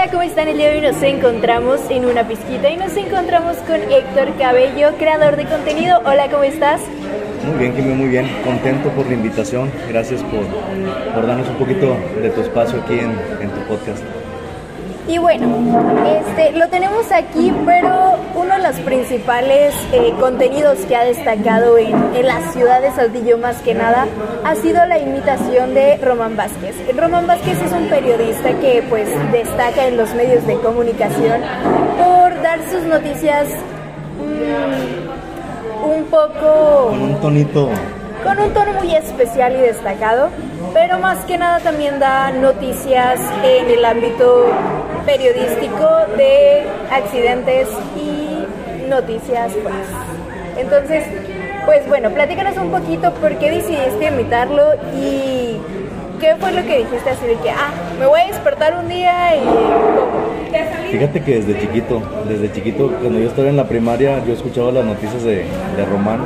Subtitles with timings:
[0.00, 0.46] Hola, ¿cómo están?
[0.46, 4.96] El día de hoy nos encontramos en una pizquita y nos encontramos con Héctor Cabello,
[4.96, 6.00] creador de contenido.
[6.06, 6.80] Hola, ¿cómo estás?
[7.44, 8.30] Muy bien, Kimi, muy bien.
[8.44, 9.72] Contento por la invitación.
[9.88, 10.44] Gracias por,
[11.12, 13.10] por darnos un poquito de tu espacio aquí en,
[13.42, 14.00] en tu podcast.
[15.08, 15.46] Y bueno,
[16.06, 18.07] este, lo tenemos aquí, pero
[18.38, 23.36] uno de los principales eh, contenidos que ha destacado en, en, la ciudad de Saltillo
[23.36, 24.06] más que nada
[24.44, 26.76] ha sido la imitación de Román Vázquez.
[26.96, 31.40] Román Vázquez es un periodista que pues destaca en los medios de comunicación
[31.98, 33.48] por dar sus noticias
[34.18, 36.88] mmm, un poco...
[36.90, 37.68] Con un tonito
[38.22, 40.28] con un tono muy especial y destacado,
[40.74, 44.46] pero más que nada también da noticias en el ámbito
[45.06, 48.17] periodístico de accidentes y
[48.88, 49.74] noticias pues.
[50.58, 51.04] Entonces,
[51.66, 55.56] pues bueno, platícanos un poquito por qué decidiste imitarlo y
[56.18, 59.36] qué fue lo que dijiste así de que, ah, me voy a despertar un día
[59.36, 60.90] y.
[60.90, 64.84] Fíjate que desde chiquito, desde chiquito, cuando yo estaba en la primaria, yo escuchaba las
[64.84, 65.44] noticias de,
[65.76, 66.22] de Román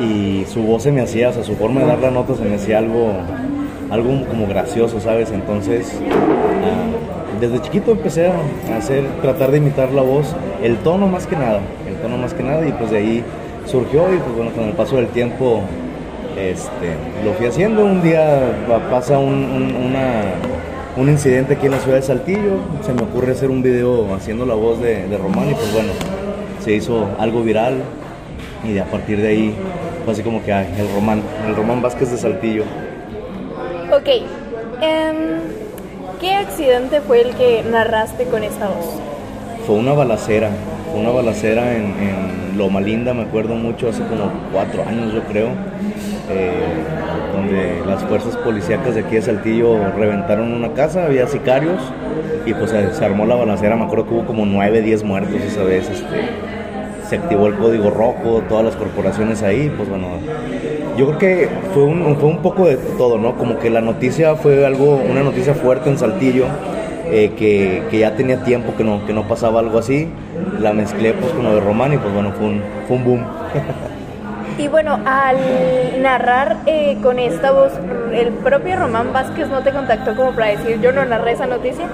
[0.00, 2.42] y su voz se me hacía, o sea, su forma de dar la nota se
[2.42, 3.12] me hacía algo,
[3.90, 5.30] algo como gracioso, ¿sabes?
[5.30, 11.26] Entonces, uh, desde chiquito empecé a hacer, tratar de imitar la voz, el tono más
[11.26, 13.24] que nada, el tono más que nada, y pues de ahí
[13.66, 15.62] surgió y pues bueno, con el paso del tiempo
[16.36, 16.94] este,
[17.24, 17.84] lo fui haciendo.
[17.84, 18.40] Un día
[18.90, 19.34] pasa un,
[20.96, 24.44] un, incidente aquí en la ciudad de Saltillo, se me ocurre hacer un video haciendo
[24.44, 25.92] la voz de, Román y pues bueno,
[26.62, 27.82] se hizo algo viral
[28.62, 29.54] y de a partir de ahí
[30.04, 32.64] fue así como que ay, el Román, el Román Vázquez de Saltillo.
[33.92, 34.08] Ok,
[34.82, 39.09] um, ¿qué accidente fue el que narraste con esta voz?
[39.70, 40.50] Fue una balacera,
[40.90, 45.22] fue una balacera en, en Loma Linda, me acuerdo mucho, hace como cuatro años yo
[45.22, 45.50] creo,
[46.28, 46.50] eh,
[47.32, 51.80] donde las fuerzas policíacas de aquí de Saltillo reventaron una casa, había sicarios
[52.44, 55.40] y pues se, se armó la balacera, me acuerdo que hubo como nueve, diez muertos
[55.40, 56.30] esa vez, este,
[57.08, 60.08] se activó el código rojo, todas las corporaciones ahí, pues bueno,
[60.96, 63.36] yo creo que fue un, fue un poco de todo, ¿no?
[63.36, 66.46] Como que la noticia fue algo, una noticia fuerte en Saltillo,
[67.10, 70.08] eh, que, que, ya tenía tiempo que no, que no pasaba algo así,
[70.60, 73.24] la mezclé pues con lo de Román y pues bueno, fue un, fue un boom.
[74.58, 75.38] Y bueno, al
[76.02, 77.72] narrar eh, con esta voz,
[78.12, 81.86] el propio Román Vázquez no te contactó como para decir yo no narré esa noticia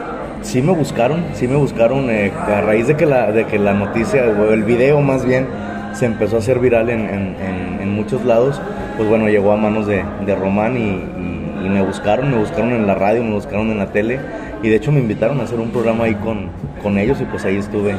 [0.46, 3.74] sí me buscaron, sí me buscaron eh, a raíz de que la, de que la
[3.74, 5.46] noticia, o el video más bien,
[5.92, 8.60] se empezó a hacer viral en, en, en, en muchos lados,
[8.96, 12.72] pues bueno, llegó a manos de, de Román y, y, y, me buscaron, me buscaron
[12.72, 14.20] en la radio, me buscaron en la tele
[14.62, 16.50] y de hecho me invitaron a hacer un programa ahí con,
[16.82, 17.96] con ellos y pues ahí estuve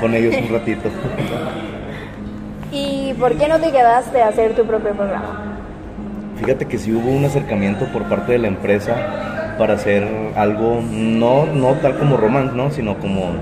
[0.00, 0.88] con ellos un ratito.
[2.72, 5.54] ¿Y por qué no te quedaste a hacer tu propio programa?
[6.36, 10.06] Fíjate que sí hubo un acercamiento por parte de la empresa para hacer
[10.36, 12.70] algo, no, no tal como romance, ¿no?
[12.70, 13.32] Sino como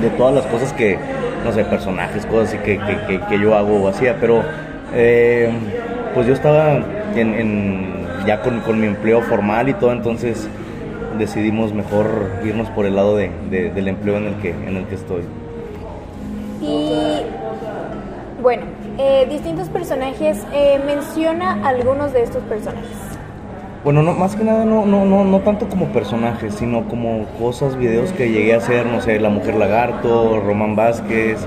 [0.00, 0.96] de todas las cosas que,
[1.44, 4.44] no sé, personajes, cosas así que, que, que, que yo hago o hacía, pero
[4.94, 5.50] eh,
[6.14, 6.76] pues yo estaba
[7.16, 10.48] en, en ya con, con, mi empleo formal y todo, entonces
[11.18, 12.06] decidimos mejor
[12.44, 15.22] irnos por el lado de, de, del empleo en el que, en el que estoy.
[16.60, 16.92] Y
[18.42, 18.64] bueno,
[18.98, 22.96] eh, distintos personajes, eh, menciona algunos de estos personajes.
[23.82, 27.76] Bueno, no, más que nada no, no, no, no tanto como personajes, sino como cosas,
[27.76, 31.38] videos que llegué a hacer, no sé, La Mujer Lagarto, Román Vázquez,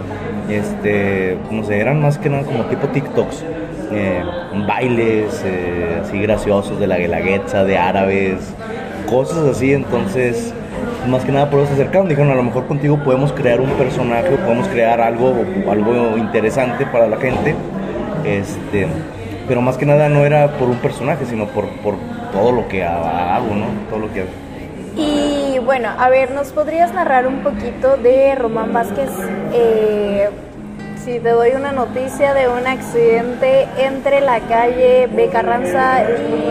[0.49, 3.45] este, no sé, eran más que nada como tipo TikToks,
[3.91, 4.23] eh,
[4.67, 8.39] bailes eh, así graciosos de la guelaguetza, de árabes,
[9.13, 10.51] cosas así, entonces,
[11.07, 13.69] más que nada por eso se acercaron, dijeron, a lo mejor contigo podemos crear un
[13.71, 15.35] personaje, podemos crear algo,
[15.69, 17.53] algo interesante para la gente,
[18.25, 18.87] este
[19.47, 21.95] pero más que nada no era por un personaje, sino por, por
[22.31, 23.65] todo lo que hago, ¿no?
[23.89, 24.29] Todo lo que hago.
[24.95, 29.09] Y bueno, a ver, ¿nos podrías narrar un poquito de Román Vázquez?
[29.53, 30.29] Eh,
[31.03, 35.27] si te doy una noticia de un accidente entre la calle B.
[35.29, 36.49] Carranza y...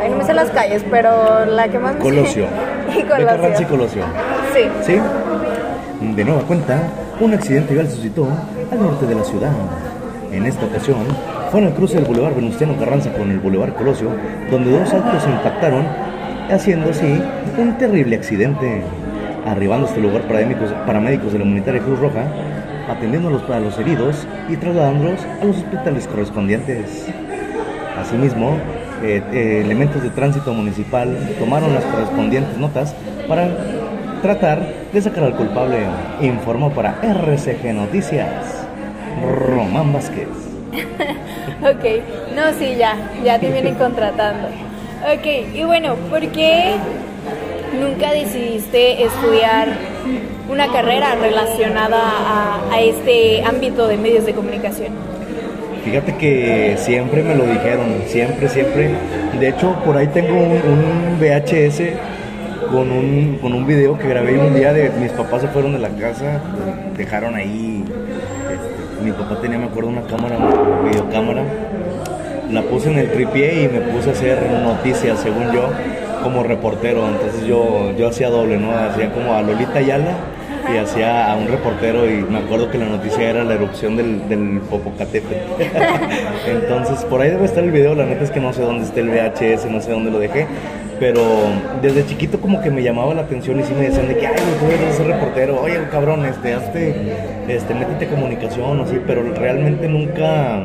[0.00, 2.46] Ay, no me sé las calles, pero la que más me Colosio.
[2.88, 3.16] y Colosio.
[3.16, 3.24] B.
[3.24, 4.02] Carranza y Colosio.
[4.52, 4.60] Sí.
[4.82, 5.00] ¿Sí?
[6.14, 6.82] De nueva cuenta,
[7.20, 8.28] un accidente vial suscitó
[8.70, 9.52] al norte de la ciudad.
[10.30, 10.98] En esta ocasión,
[11.50, 14.08] fue en el cruce del Boulevard Venustiano Carranza con el Boulevard Colosio,
[14.50, 15.86] donde dos autos se impactaron,
[16.50, 17.22] haciendo así
[17.56, 18.82] un terrible accidente.
[19.46, 22.26] Arribando a este lugar paramédicos, paramédicos de la Humanitaria Cruz Roja,
[22.88, 27.06] atendiendo a los, a los heridos y trasladándolos a los hospitales correspondientes.
[27.98, 28.56] Asimismo,
[29.02, 32.94] eh, eh, elementos de tránsito municipal tomaron las correspondientes notas
[33.28, 33.48] para
[34.22, 35.78] tratar de sacar al culpable.
[36.20, 38.64] Informó para RCG Noticias,
[39.46, 40.28] Román Vázquez.
[41.62, 44.48] ok, no, sí, ya, ya te vienen contratando.
[45.02, 46.76] Ok, y bueno, ¿por qué
[47.78, 49.68] nunca decidiste estudiar
[50.48, 52.00] una carrera relacionada
[52.70, 54.92] a, este ámbito de medios de comunicación?
[55.84, 58.90] Fíjate que siempre me lo dijeron, siempre, siempre.
[59.38, 61.82] De hecho, por ahí tengo un, un VHS
[62.72, 65.78] con un, con un video que grabé un día de mis papás se fueron de
[65.78, 66.40] la casa,
[66.96, 71.42] dejaron ahí, este, mi papá tenía, me acuerdo, una cámara, una videocámara,
[72.50, 75.68] la puse en el tripié y me puse a hacer noticias, según yo,
[76.22, 78.72] como reportero, entonces yo, yo hacía doble, ¿no?
[78.72, 80.16] Hacía como a Lolita Ayala
[80.72, 84.28] y hacía a un reportero y me acuerdo que la noticia era la erupción del,
[84.28, 85.62] del Popocatépetl.
[86.46, 89.00] Entonces, por ahí debe estar el video, la neta es que no sé dónde está
[89.00, 90.46] el VHS, no sé dónde lo dejé,
[91.00, 91.22] pero
[91.80, 94.34] desde chiquito como que me llamaba la atención y sí me decían de que, ay,
[94.60, 96.94] tú eres ser reportero, oye, cabrón, este, hazte,
[97.48, 100.62] este, métete comunicación o así, pero realmente nunca,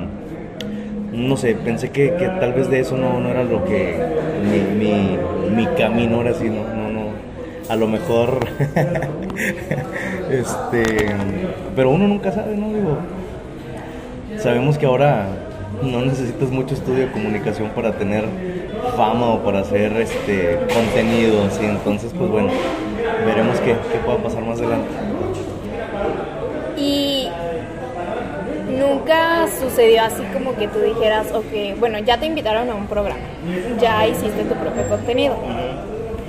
[1.11, 3.95] no sé, pensé que, que tal vez de eso no, no era lo que,
[4.43, 5.17] mi, mi,
[5.55, 7.09] mi camino era así, no, no, no,
[7.69, 8.47] a lo mejor,
[10.31, 10.83] este,
[11.75, 12.67] pero uno nunca sabe, ¿no?
[12.73, 12.97] Digo,
[14.37, 15.27] sabemos que ahora
[15.81, 18.25] no necesitas mucho estudio de comunicación para tener
[18.95, 22.49] fama o para hacer este contenidos y entonces pues bueno
[23.25, 24.89] veremos qué, qué pueda pasar más adelante
[26.77, 27.29] y
[28.79, 33.19] nunca sucedió así como que tú dijeras ok bueno ya te invitaron a un programa
[33.79, 35.35] ya hiciste tu propio contenido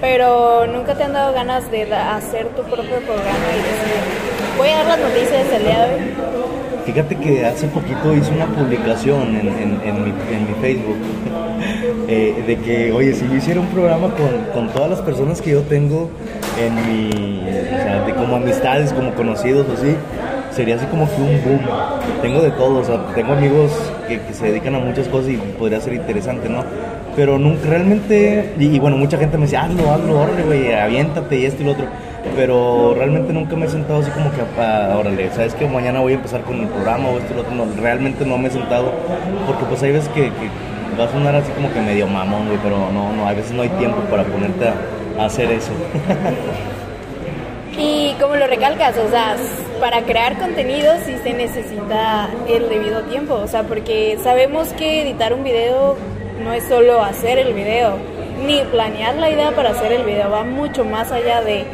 [0.00, 4.86] pero nunca te han dado ganas de hacer tu propio programa y voy a dar
[4.86, 6.00] las noticias del día de hoy.
[6.86, 10.96] Fíjate que hace poquito hice una publicación en, en, en, mi, en mi, Facebook
[12.08, 15.50] eh, de que, oye, si yo hiciera un programa con, con, todas las personas que
[15.50, 16.08] yo tengo
[16.58, 19.96] en mi, o sea, de como amistades, como conocidos o así,
[20.58, 21.60] sería así como que un boom.
[22.20, 23.70] Tengo de todo, o sea, tengo amigos
[24.08, 26.64] que, se dedican a muchas cosas y podría ser interesante, ¿no?
[27.14, 31.44] Pero nunca realmente, y, bueno, mucha gente me decía, hazlo, hazlo, órale, güey, aviéntate y
[31.46, 31.86] esto y lo otro
[32.36, 36.16] pero realmente nunca me he sentado así como que, órale, sabes que mañana voy a
[36.16, 38.92] empezar con el programa o esto y lo otro, no, realmente no me he sentado,
[39.46, 40.50] porque pues hay veces que, que
[41.00, 43.62] va a sonar así como que medio mamón, güey, pero no, no, a veces no
[43.62, 45.72] hay tiempo para ponerte a, a hacer eso.
[47.78, 49.36] y como lo recalcas, o sea,
[49.80, 55.32] para crear contenido sí se necesita el debido tiempo, o sea, porque sabemos que editar
[55.32, 55.96] un video
[56.42, 57.96] no es solo hacer el video,
[58.46, 61.64] ni planear la idea para hacer el video, va mucho más allá de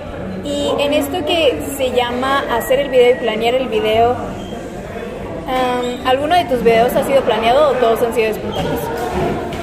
[0.44, 4.12] y en esto que se llama hacer el video y planear el video,
[5.46, 8.80] um, ¿alguno de tus videos ha sido planeado o todos han sido espontáneos?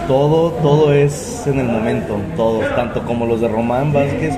[0.08, 4.36] Todo, todo es en el momento, todo, tanto como los de Román Vázquez.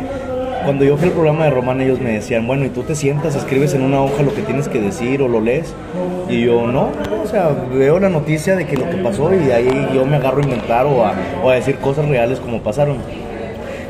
[0.63, 3.35] Cuando yo fui al programa de Román, ellos me decían, bueno, y tú te sientas,
[3.35, 5.73] escribes en una hoja lo que tienes que decir o lo lees.
[6.29, 6.89] Y yo, no,
[7.21, 10.39] o sea, veo la noticia de que lo que pasó y ahí yo me agarro
[10.39, 12.95] a inventar o a, decir cosas reales como pasaron.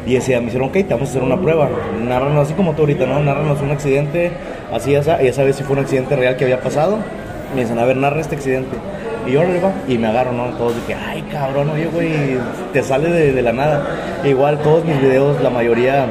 [0.08, 1.70] Y decía, me hicieron, ok, te vamos a hacer una prueba.
[2.04, 3.20] Narranos así como tú ahorita, ¿no?
[3.20, 4.32] Narranos un accidente,
[4.74, 6.98] así, esa, y esa vez si fue un accidente real que había pasado.
[7.54, 8.76] Me dicen, a ver, narra este accidente.
[9.28, 10.46] Y yo le va, y me agarro, ¿no?
[10.58, 12.12] Todos de que, ay, cabrón, oye, güey,
[12.74, 13.86] te sale de, de, la nada.
[14.26, 16.08] Igual todos mis videos, la mayoría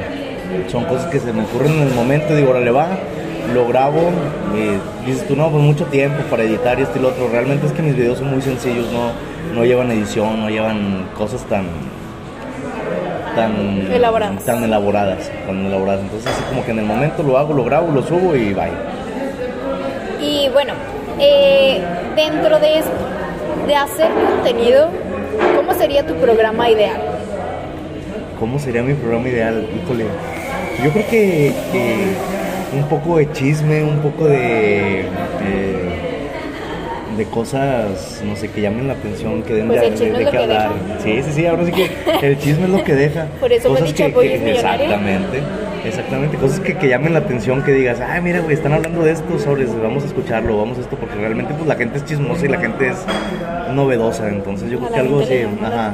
[0.68, 2.34] son cosas que se me ocurren en el momento.
[2.34, 2.88] Digo, órale, va,
[3.52, 4.10] lo grabo.
[4.54, 7.28] Y dices tú, no, pues mucho tiempo para editar y este y lo otro.
[7.28, 9.12] Realmente es que mis videos son muy sencillos, no,
[9.54, 11.66] no llevan edición, no llevan cosas tan
[13.34, 14.44] tan elaboradas.
[14.44, 16.02] tan elaboradas, tan elaboradas.
[16.02, 18.70] Entonces así como que en el momento lo hago, lo grabo, lo subo y bye.
[20.20, 20.74] Y bueno,
[21.18, 21.82] eh,
[22.14, 22.92] dentro de esto,
[23.66, 24.88] de hacer contenido,
[25.56, 27.00] ¿cómo sería tu programa ideal?
[28.38, 29.66] ¿Cómo sería mi programa ideal?
[29.82, 30.06] Híjole,
[30.84, 35.04] yo creo que, que un poco de chisme, un poco de...
[37.16, 40.18] De cosas, no sé, que llamen la atención, que den pues de, el chisme de,
[40.18, 40.70] de es qué hablar.
[40.72, 41.00] deja.
[41.02, 43.26] Sí, sí, sí, ahora sí que el chisme es lo que deja.
[43.40, 44.42] Por eso cosas que, que- es.
[44.56, 45.42] Exactamente,
[45.84, 49.12] exactamente, cosas que, que llamen la atención, que digas, ah, mira, güey, están hablando de
[49.12, 52.46] esto, sobres, vamos a escucharlo, vamos a esto, porque realmente pues la gente es chismosa
[52.46, 52.96] y la gente es
[53.74, 55.92] novedosa, entonces yo A creo que algo así, ajá.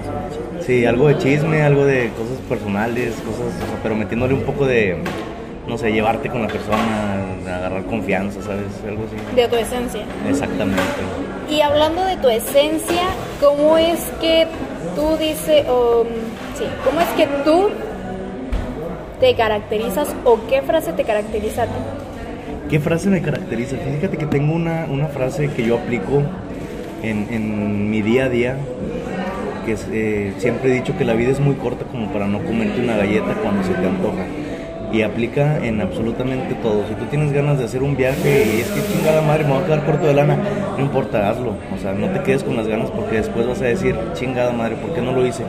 [0.68, 4.66] Sí, algo de chisme, algo de cosas personales, cosas, o sea, pero metiéndole un poco
[4.66, 4.98] de,
[5.66, 8.66] no sé, llevarte con la persona, agarrar confianza, ¿sabes?
[8.86, 9.16] Algo así.
[9.34, 10.02] De tu esencia.
[10.28, 10.82] Exactamente.
[11.48, 13.04] Y hablando de tu esencia,
[13.40, 14.46] ¿cómo es que
[14.94, 16.04] tú dices, o
[16.58, 17.70] sí, cómo es que tú
[19.20, 21.78] te caracterizas o qué frase te caracteriza a ti?
[22.68, 23.76] ¿Qué frase me caracteriza?
[23.76, 26.22] Fíjate que tengo una, una frase que yo aplico
[27.02, 28.56] en, en mi día a día,
[29.68, 32.80] que eh, siempre he dicho que la vida es muy corta como para no comerte
[32.80, 34.24] una galleta cuando se te antoja.
[34.90, 36.86] Y aplica en absolutamente todo.
[36.88, 39.62] Si tú tienes ganas de hacer un viaje y es que chingada madre, me voy
[39.62, 40.38] a quedar corto de lana,
[40.78, 41.56] no importa, hazlo.
[41.74, 44.76] O sea, no te quedes con las ganas porque después vas a decir, chingada madre,
[44.76, 45.44] ¿por qué no lo hice?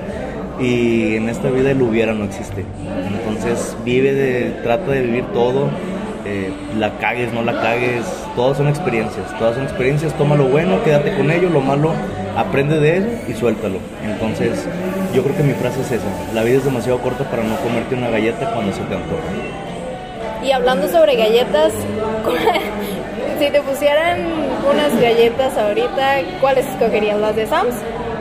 [0.59, 2.65] y en esta vida el hubiera no existe.
[3.07, 5.69] Entonces vive de, trata de vivir todo,
[6.25, 10.83] eh, la cagues, no la cagues, todas son experiencias, todas son experiencias, toma lo bueno,
[10.83, 11.93] quédate con ello, lo malo,
[12.39, 13.79] aprende de él y suéltalo.
[14.03, 14.65] Entonces
[15.13, 17.95] yo creo que mi frase es esa, la vida es demasiado corta para no comerte
[17.95, 19.23] una galleta cuando se te antoja.
[20.43, 21.73] Y hablando sobre galletas,
[23.39, 24.25] si te pusieran
[24.71, 27.19] unas galletas ahorita, ¿cuáles escogerías?
[27.19, 27.75] ¿Las de Sam's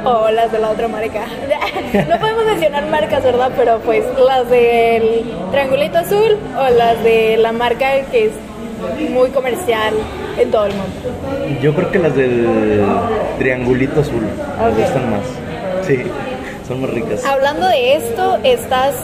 [0.04, 1.26] o las de la otra marca?
[2.08, 3.52] no podemos mencionar marcas, ¿verdad?
[3.56, 8.32] Pero pues las del triangulito azul o las de la marca que es
[9.10, 9.94] muy comercial
[10.38, 11.60] en todo el mundo.
[11.60, 12.46] Yo creo que las del
[13.38, 15.22] triangulito azul me gustan más.
[15.86, 15.98] Sí,
[16.66, 17.24] son más ricas.
[17.24, 18.94] Hablando de esto, estás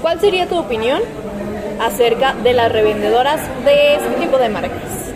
[0.00, 1.00] ¿cuál sería tu opinión
[1.80, 5.12] acerca de las revendedoras de este tipo de marcas?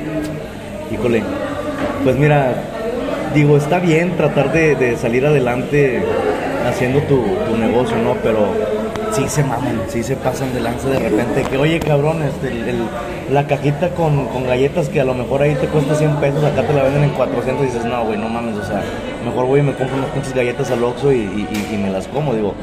[0.93, 1.23] Híjole,
[2.05, 2.55] pues mira,
[3.35, 6.03] digo, está bien tratar de, salir adelante
[6.67, 7.23] haciendo tu,
[7.57, 8.15] negocio, ¿no?
[8.23, 8.49] Pero
[9.13, 11.43] sí se maman, sí se pasan de lanza de repente.
[11.43, 12.51] Que oye, cabrón, este,
[13.31, 16.73] la cajita con, galletas que a lo mejor ahí te cuesta 100 pesos, acá te
[16.73, 18.83] la venden en 400 y dices, no, güey, no mames, o sea,
[19.25, 22.35] mejor voy y me compro unas pinches galletas al Oxxo y, y, me las como,
[22.35, 22.55] digo.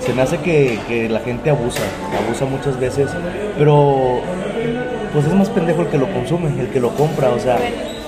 [0.00, 1.82] Se me hace que, que la gente abusa,
[2.24, 3.08] abusa muchas veces,
[3.56, 4.20] pero
[5.12, 7.58] pues es más pendejo el que lo consume, el que lo compra, o sea,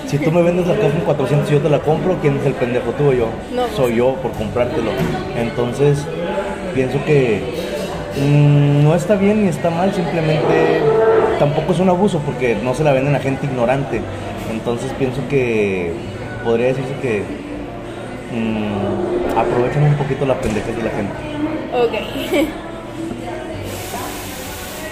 [0.07, 2.47] si tú me vendes la caja en 400 y yo te la compro, ¿quién es
[2.47, 3.29] el pendejo tú o yo?
[3.55, 3.69] No.
[3.77, 4.91] Soy yo por comprártelo.
[5.37, 6.07] Entonces,
[6.75, 7.64] pienso que
[8.17, 10.81] mm, no está bien ni está mal, simplemente
[11.39, 14.01] tampoco es un abuso porque no se la venden a gente ignorante.
[14.51, 15.93] Entonces pienso que
[16.45, 17.23] podría decirse que
[18.33, 21.13] mm, aprovechan un poquito la pendejez de la gente.
[21.75, 22.49] Ok.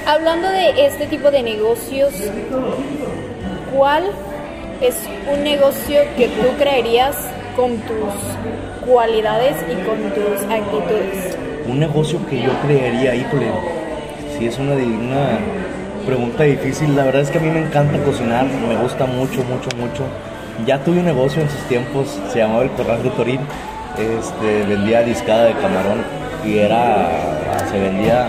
[0.06, 2.12] Hablando de este tipo de negocios,
[3.72, 4.04] ¿cuál
[4.80, 4.96] es
[5.32, 7.16] un negocio que tú creerías
[7.54, 11.36] con tus cualidades y con tus actitudes?
[11.68, 13.46] Un negocio que yo creería, híjole,
[14.36, 15.38] sí es una, una
[16.06, 16.96] pregunta difícil.
[16.96, 20.04] La verdad es que a mí me encanta cocinar, me gusta mucho, mucho, mucho.
[20.66, 23.40] Ya tuve un negocio en sus tiempos, se llamaba El Corral de Torín.
[23.98, 26.02] Este, vendía discada de camarón
[26.44, 27.10] y era,
[27.70, 28.26] se vendía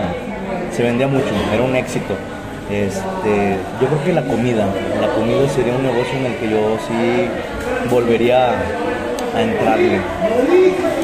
[0.74, 2.16] se vendía mucho, era un éxito.
[2.72, 4.66] Este, yo creo que la comida,
[5.00, 7.28] la comida sería un negocio en el que yo sí
[7.90, 8.54] volvería
[9.36, 10.00] a entrarle.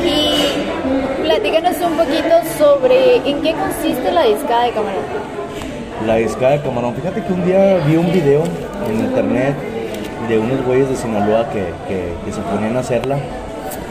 [0.06, 5.04] Y platícanos un poquito sobre en qué consiste la discada de camarón.
[6.06, 8.44] La discada de camarón, fíjate que un día vi un video
[8.90, 9.56] en internet
[10.28, 13.18] de unos güeyes de Sinaloa que, que, se ponían a hacerla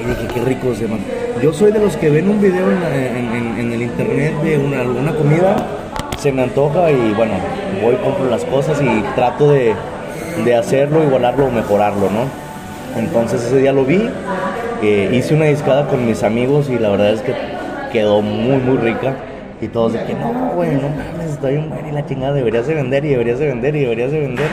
[0.00, 1.00] y dije, qué rico se llaman.
[1.42, 5.56] Yo soy de los que ven un video en, el internet de una, alguna comida,
[6.18, 7.34] se me antoja y bueno,
[7.82, 9.74] voy, compro las cosas y trato de,
[10.56, 12.47] hacerlo, igualarlo o mejorarlo, ¿no?
[12.98, 14.08] Entonces ese día lo vi,
[14.82, 17.34] eh, hice una discada con mis amigos y la verdad es que
[17.92, 19.16] quedó muy, muy rica.
[19.60, 22.74] Y todos de que no, güey, no mames, estoy un y la chingada, deberías de
[22.74, 24.46] vender y deberías de vender y deberías de vender.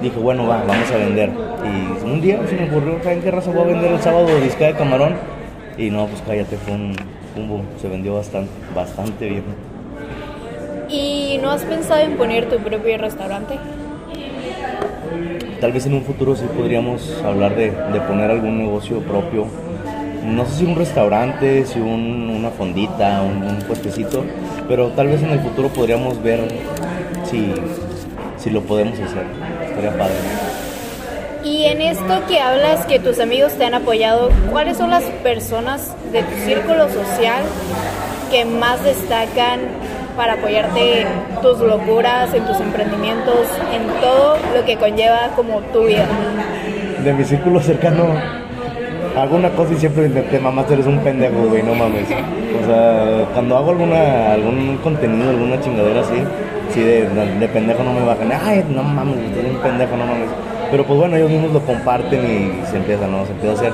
[0.00, 1.30] Dije, bueno, va, vamos a vender.
[1.64, 4.66] Y un día se me ocurrió, ¿saben qué raza voy a vender el sábado disca
[4.66, 5.14] de camarón?
[5.76, 6.94] Y no, pues cállate, fue un,
[7.48, 9.44] boom, se vendió bastante, bastante bien.
[10.88, 13.58] ¿Y no has pensado en poner tu propio restaurante?
[15.60, 19.46] Tal vez en un futuro sí podríamos hablar de, de poner algún negocio propio
[20.24, 24.24] no sé si un restaurante, si una fondita, un, un, puestecito,
[24.68, 26.40] pero tal vez en el futuro podríamos ver
[27.24, 27.52] si,
[28.38, 29.24] si lo podemos hacer.
[29.64, 30.14] Estaría padre.
[31.42, 35.94] Y en esto que hablas que tus amigos te han apoyado, ¿cuáles son las personas
[36.12, 37.42] de tu círculo social
[38.30, 39.60] que más destacan
[40.16, 41.08] para apoyarte en
[41.42, 46.06] tus locuras, en tus emprendimientos, en todo lo que conlleva como tu vida?
[47.04, 48.04] De mi círculo cercano,
[49.16, 52.06] hago una cosa y siempre intenté, mamá, tú eres un pendejo, güey, no mames.
[52.50, 56.16] O sea, cuando hago alguna, algún contenido, alguna chingadera así,
[56.74, 60.04] sí, de, de pendejo no me bajan, ay, no mames, tú eres un pendejo, no
[60.04, 60.28] mames.
[60.70, 63.24] Pero pues bueno, ellos mismos lo comparten y se empieza, ¿no?
[63.26, 63.72] Se empieza a hacer.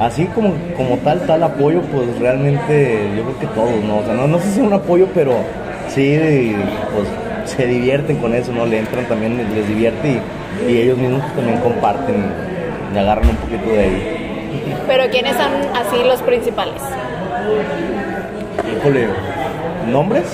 [0.00, 3.98] Así como, como tal, tal apoyo, pues realmente yo creo que todos, ¿no?
[3.98, 5.32] O sea, no, no sé si es un apoyo, pero
[5.94, 6.54] sí,
[6.94, 7.08] pues
[7.50, 8.66] se divierten con eso, ¿no?
[8.66, 12.16] Le entran también, les divierte y, y ellos mismos también comparten
[12.94, 14.24] y agarran un poquito de ahí.
[14.86, 16.82] Pero ¿quiénes son así los principales?
[18.76, 19.08] Híjole,
[19.90, 20.24] ¿nombres?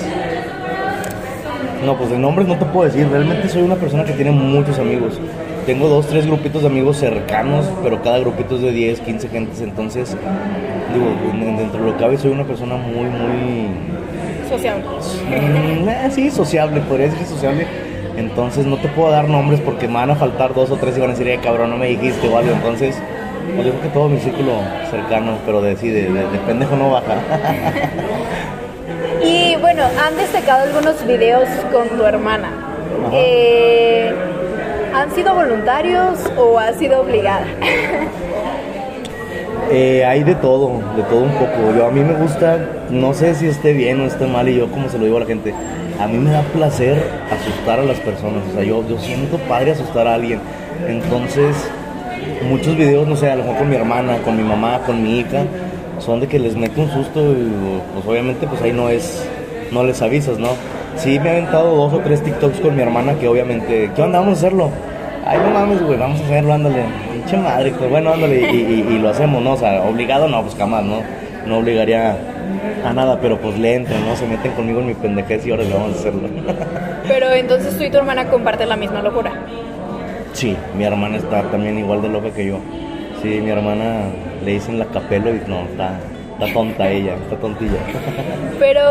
[1.85, 3.07] No, pues de nombres no te puedo decir.
[3.09, 5.19] Realmente soy una persona que tiene muchos amigos.
[5.65, 9.61] Tengo dos, tres grupitos de amigos cercanos, pero cada grupito es de 10, 15 gentes.
[9.61, 10.15] Entonces,
[10.93, 14.00] digo, dentro de lo que cabe, soy una persona muy, muy.
[14.51, 14.83] Sociable.
[15.29, 17.65] Mm, eh, sí, sociable, podría decir sociable.
[18.17, 20.99] Entonces, no te puedo dar nombres porque me van a faltar dos o tres y
[20.99, 22.51] van a decir, eh, cabrón, no me dijiste o algo.
[22.51, 22.97] Entonces,
[23.55, 24.53] Pues yo creo que todo mi círculo
[24.89, 27.15] cercano, pero de, sí, de, de, de pendejo no baja.
[29.23, 32.49] Y bueno, han destacado algunos videos con tu hermana.
[33.13, 34.11] Eh,
[34.95, 37.45] ¿Han sido voluntarios o ha sido obligada?
[39.73, 41.73] Eh, hay de todo, de todo un poco.
[41.77, 42.59] Yo a mí me gusta,
[42.89, 45.21] no sé si esté bien o esté mal y yo como se lo digo a
[45.21, 45.53] la gente,
[45.97, 47.01] a mí me da placer
[47.31, 48.43] asustar a las personas.
[48.49, 50.41] O sea, yo, yo siento padre asustar a alguien.
[50.87, 51.55] Entonces,
[52.49, 55.19] muchos videos, no sé, a lo mejor con mi hermana, con mi mamá, con mi
[55.19, 55.45] hija,
[55.99, 59.25] son de que les meto un susto y pues obviamente pues ahí no es,
[59.71, 60.49] no les avisas, ¿no?
[60.97, 64.19] Sí me he aventado dos o tres TikToks con mi hermana que obviamente, ¿qué onda?
[64.19, 64.69] Vamos a hacerlo.
[65.25, 66.83] Ay, no mames, güey, vamos a hacerlo, ándale.
[67.13, 69.53] Pinche madre, pues bueno, ándale, y, y- y lo hacemos, ¿no?
[69.53, 71.01] O sea, obligado no, pues jamás, ¿no?
[71.45, 72.15] No obligaría
[72.85, 74.15] a nada, pero pues le entran, ¿no?
[74.15, 76.27] Se meten conmigo en mi pendejez y ahora le vamos a hacerlo.
[77.07, 79.31] Pero entonces tú y tu hermana comparten la misma locura.
[80.33, 82.57] Sí, mi hermana está también igual de loca que yo.
[83.21, 84.01] Sí, mi hermana
[84.45, 85.99] le dicen la capelo y no, está,
[86.39, 87.79] está tonta ella, está tontilla.
[88.59, 88.81] Pero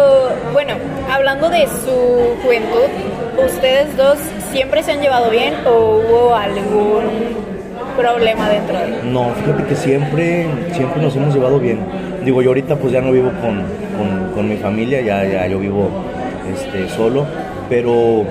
[0.52, 0.74] bueno,
[1.10, 2.88] hablando de su juventud,
[3.44, 4.18] ¿ustedes dos
[4.50, 7.02] siempre se han llevado bien o hubo algún
[7.96, 9.12] problema dentro de él?
[9.12, 11.80] No, fíjate que siempre, siempre nos hemos llevado bien.
[12.24, 13.62] Digo, yo ahorita pues ya no vivo con,
[13.96, 15.88] con, con mi familia, ya, ya yo vivo
[16.52, 17.26] este, solo,
[17.68, 18.24] pero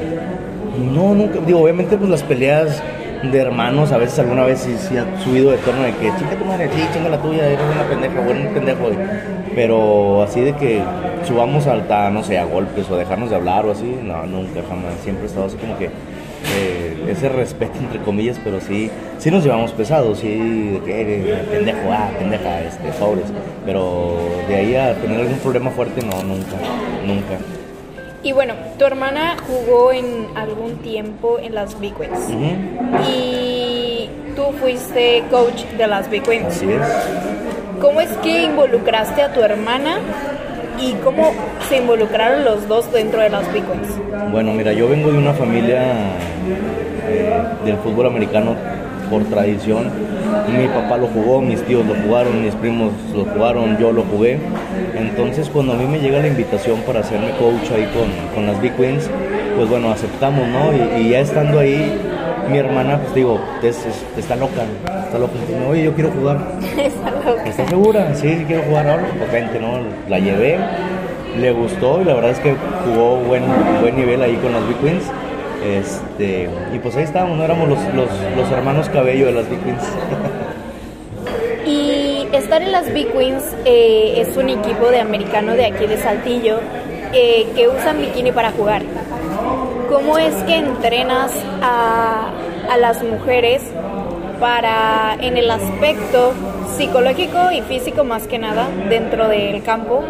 [0.93, 2.81] no, nunca, digo, obviamente pues las peleas
[3.23, 6.45] de hermanos, a veces alguna vez sí, ha subido de tono de que chica tu
[6.45, 8.89] madre, sí, chinga la tuya, eres una pendeja, bueno, un pendejo,
[9.53, 10.81] pero así de que
[11.27, 14.93] subamos alta, no sé, a golpes o dejarnos de hablar o así, no, nunca, jamás,
[15.03, 15.89] siempre he estado así como que
[16.55, 21.47] eh, ese respeto entre comillas, pero sí, sí nos llevamos pesados, sí, de que eres
[21.47, 23.25] pendejo, ah, pendeja, este, sobres,
[23.65, 26.55] pero de ahí a tener algún problema fuerte, no, nunca,
[27.05, 27.37] nunca.
[28.21, 32.29] Y bueno, tu hermana jugó en algún tiempo en las Big Wings.
[33.07, 36.47] Y tú fuiste coach de las Big Wings.
[36.47, 36.81] Así es.
[37.81, 39.99] ¿Cómo es que involucraste a tu hermana
[40.81, 41.31] y cómo
[41.69, 44.31] se involucraron los dos dentro de las Big Wings?
[44.31, 45.81] Bueno, mira, yo vengo de una familia
[47.07, 48.55] eh, del fútbol americano
[49.09, 49.85] por tradición.
[50.57, 54.39] Mi papá lo jugó, mis tíos lo jugaron, mis primos lo jugaron, yo lo jugué.
[54.97, 58.61] Entonces, cuando a mí me llega la invitación para hacerme coach ahí con, con las
[58.61, 59.09] Big Wings,
[59.55, 60.71] pues bueno, aceptamos, ¿no?
[60.97, 61.91] Y, y ya estando ahí,
[62.51, 64.63] mi hermana, pues digo, es- es- está loca,
[65.05, 65.33] está loca.
[65.39, 66.37] Entonces, Oye, yo quiero jugar.
[66.77, 67.43] Está loca.
[67.45, 68.15] ¿Estás segura?
[68.15, 69.03] Sí, sí quiero jugar ahora.
[69.17, 69.79] Pues vente, ¿no?
[70.09, 70.57] La llevé,
[71.39, 73.43] le gustó y la verdad es que jugó buen,
[73.81, 75.03] buen nivel ahí con las Big Queens.
[75.63, 77.43] Este, y pues ahí estábamos, ¿no?
[77.43, 79.83] Éramos los, los, los hermanos cabello de las Big Queens.
[81.65, 85.97] Y estar en las Big Queens eh, es un equipo de americano de aquí de
[85.97, 86.59] Saltillo
[87.13, 88.81] eh, que usan bikini para jugar.
[89.87, 92.31] ¿Cómo es que entrenas a,
[92.71, 93.61] a las mujeres
[94.39, 96.33] para, en el aspecto
[96.75, 100.03] psicológico y físico más que nada, dentro del campo?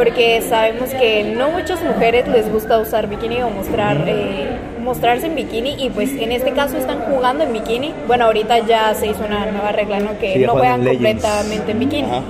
[0.00, 4.48] Porque sabemos que no muchas mujeres les gusta usar bikini o mostrar, eh,
[4.82, 7.92] mostrarse en bikini y pues en este caso están jugando en bikini.
[8.06, 10.18] Bueno, ahorita ya se hizo una nueva regla, ¿no?
[10.18, 12.08] Que Sí, no juegan completamente en bikini.
[12.08, 12.22] Ajá.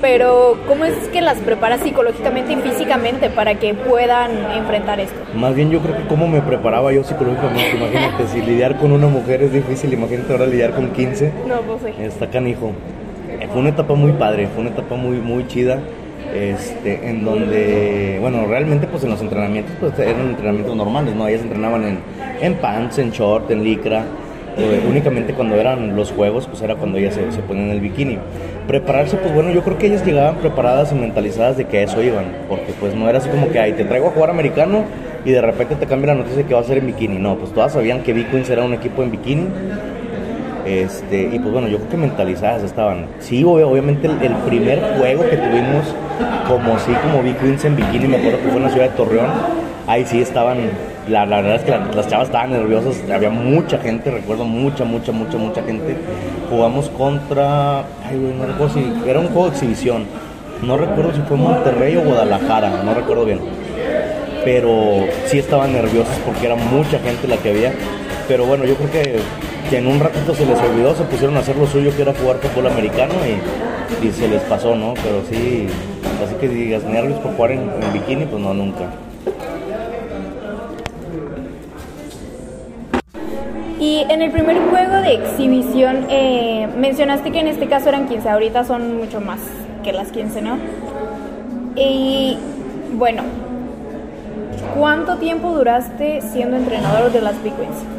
[0.00, 5.16] Pero ¿cómo es que las preparas psicológicamente y físicamente para que puedan enfrentar esto?
[5.34, 7.76] Más bien yo creo que cómo me preparaba yo psicológicamente.
[7.76, 11.32] Imagínate, si lidiar con una mujer es difícil, imagínate ahora lidiar con 15.
[11.48, 12.02] No, pues sí.
[12.04, 12.70] Está canijo.
[13.40, 15.80] Eh, Fue una etapa muy padre, fue una etapa muy, muy chida.
[16.34, 21.26] Este, en donde, bueno, realmente pues en los entrenamientos pues eran entrenamientos normales, ¿no?
[21.26, 21.98] Ellas entrenaban en,
[22.40, 24.04] en pants, en short, en licra.
[24.58, 28.18] Eh, únicamente cuando eran los juegos, pues era cuando ellas se, se ponían el bikini.
[28.66, 32.02] Prepararse, pues bueno, yo creo que ellas llegaban preparadas y mentalizadas de que a eso
[32.02, 34.84] iban, porque pues no era así como que, ay, te traigo a jugar americano
[35.24, 37.18] y de repente te cambia la noticia de que va a ser en bikini.
[37.18, 39.46] No, pues todas sabían que B-Queens era un equipo en bikini
[40.68, 43.06] este, y pues bueno, yo creo que mentalizadas estaban.
[43.20, 45.94] Sí, ob- obviamente el, primer juego que tuvimos,
[46.46, 48.96] como sí, como vi Queens en bikini, me acuerdo que fue en la ciudad de
[48.96, 49.26] Torreón.
[49.86, 50.58] Ahí sí estaban,
[51.08, 54.84] la, la verdad es que la- las chavas estaban nerviosas, había mucha gente, recuerdo mucha,
[54.84, 55.96] mucha, mucha, mucha gente.
[56.50, 60.04] Jugamos contra, ay, güey, no recuerdo si, era un juego de exhibición.
[60.62, 63.38] No recuerdo si fue Monterrey o Guadalajara, no recuerdo bien
[64.44, 67.72] pero sí estaban nerviosos porque era mucha gente la que había.
[68.28, 69.18] Pero bueno, yo creo que,
[69.68, 72.14] que en un ratito se les olvidó, se pusieron a hacer lo suyo que era
[72.14, 74.94] jugar fútbol americano y, se les pasó, ¿no?
[74.94, 75.66] Pero sí,
[76.24, 78.84] así que digas nervios por jugar en, en bikini, pues no, nunca.
[83.80, 88.28] Y en el primer juego de exhibición eh, mencionaste que en este caso eran 15,
[88.28, 89.38] ahorita son mucho más
[89.84, 90.58] que las 15, ¿no?
[91.76, 92.36] Y
[92.94, 93.22] bueno,
[94.76, 97.97] ¿cuánto tiempo duraste siendo entrenador de las Big Wings?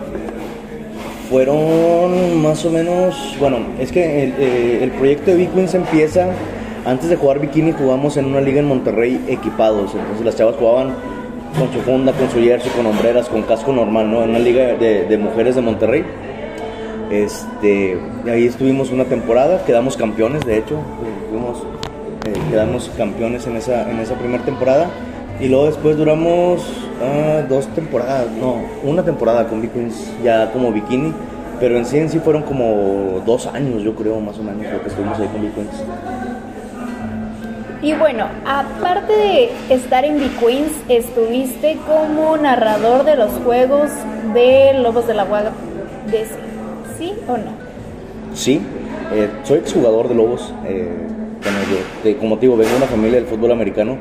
[1.29, 6.27] Fueron más o menos, bueno, es que el, eh, proyecto de Big empieza,
[6.85, 10.95] antes de jugar bikini jugamos en una liga en Monterrey equipados, entonces las chavas jugaban
[11.57, 14.23] con su funda, con su jersey, con hombreras, con casco normal, ¿no?
[14.23, 16.03] En una liga de, de mujeres de Monterrey.
[17.11, 20.79] Este, ahí estuvimos una temporada, quedamos campeones, de hecho,
[21.29, 21.57] fuimos,
[22.25, 24.89] eh, quedamos campeones en esa, en esa primera temporada.
[25.39, 26.61] Y luego después duramos
[27.01, 31.13] ah, dos temporadas, no, una temporada con Big Queens, ya como bikini.
[31.59, 34.81] Pero en sí en sí fueron como dos años, yo creo, más o menos, lo
[34.81, 35.71] que estuvimos ahí con Big Queens.
[37.81, 43.89] Y bueno, aparte de estar en B-Queens, estuviste como narrador de los juegos
[44.33, 45.51] de Lobos de la Guaga.
[46.11, 46.25] De
[46.97, 47.51] ¿Sí o no?
[48.33, 48.61] Sí,
[49.13, 50.53] eh, soy exjugador de Lobos.
[50.65, 50.89] Eh,
[51.41, 53.97] bueno, yo, te- como te digo, vengo de una familia del fútbol americano.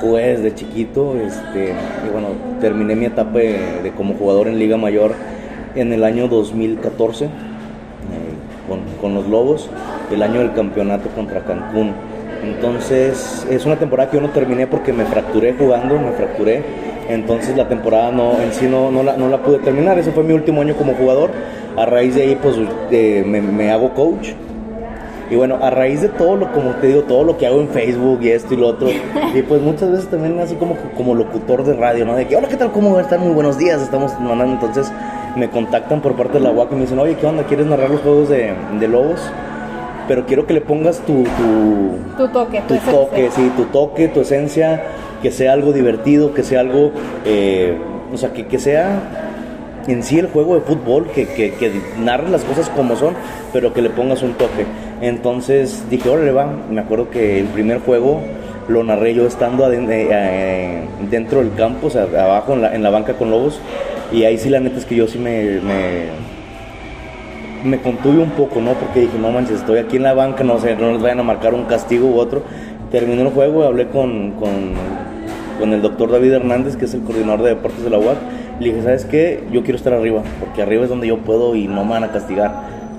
[0.00, 1.74] Jugué desde chiquito este,
[2.06, 2.28] y bueno,
[2.60, 5.12] terminé mi etapa de, de como jugador en Liga Mayor
[5.74, 7.28] en el año 2014 eh,
[8.68, 9.68] con, con los Lobos,
[10.10, 11.92] el año del campeonato contra Cancún.
[12.42, 16.62] Entonces, es una temporada que yo no terminé porque me fracturé jugando, me fracturé.
[17.08, 19.98] Entonces, la temporada no, en sí no, no, la, no la pude terminar.
[19.98, 21.30] Ese fue mi último año como jugador.
[21.76, 22.56] A raíz de ahí, pues
[22.90, 24.30] eh, me, me hago coach.
[25.30, 27.68] Y bueno, a raíz de todo lo, como te digo, todo lo que hago en
[27.68, 28.88] Facebook y esto y lo otro,
[29.34, 32.16] y pues muchas veces también así como, como locutor de radio, ¿no?
[32.16, 32.72] De que, hola, ¿qué tal?
[32.72, 33.20] ¿Cómo están?
[33.20, 34.54] Muy buenos días, estamos mandando.
[34.54, 34.92] Entonces
[35.36, 37.44] me contactan por parte de la UAC y me dicen, oye, ¿qué onda?
[37.44, 39.20] ¿Quieres narrar los juegos de, de Lobos?
[40.08, 42.92] Pero quiero que le pongas tu, tu, Tu toque, tu esencia.
[42.92, 44.82] toque, sí, tu toque, tu esencia,
[45.22, 46.90] que sea algo divertido, que sea algo,
[47.24, 47.78] eh,
[48.12, 49.29] o sea, que, que sea
[49.86, 51.72] en sí el juego de fútbol, que, que, que
[52.04, 53.14] las cosas como son,
[53.52, 54.66] pero que le pongas un toque.
[55.00, 58.20] Entonces dije, órale, va, me acuerdo que el primer juego
[58.68, 63.14] lo narré yo estando eh, eh, dentro del campo, o sea, abajo en la, banca
[63.14, 63.60] con Lobos,
[64.12, 66.30] y ahí sí la neta es que yo sí me- me
[67.64, 68.72] me contuve un poco, ¿no?
[68.72, 71.22] Porque dije, no manches, estoy aquí en la banca, no sé, no les vayan a
[71.22, 72.42] marcar un castigo u otro.
[72.90, 74.72] Terminó el juego, hablé con, con,
[75.58, 78.16] con el doctor David Hernández, que es el coordinador de deportes de la UAC.
[78.60, 79.42] Le dije, ¿sabes qué?
[79.50, 82.12] Yo quiero estar arriba, porque arriba es donde yo puedo y no me van a
[82.12, 82.52] castigar.